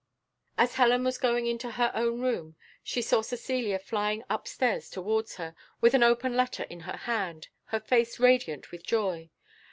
[0.57, 5.35] As Helen was going into her own room, she saw Cecilia flying up stairs towards
[5.35, 9.29] her, with an open letter in her hand, her face radiant with joy.